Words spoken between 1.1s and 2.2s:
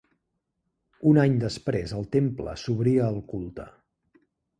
any després el